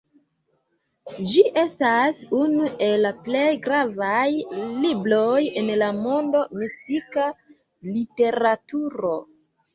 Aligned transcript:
Ĝi 1.33 1.41
estas 1.63 2.21
unu 2.37 2.69
el 2.85 3.05
plej 3.27 3.43
gravaj 3.67 4.25
libroj 4.87 5.37
en 5.63 5.71
la 5.83 5.91
monda 5.99 6.43
mistika 6.63 7.29
literaturo. 7.93 9.15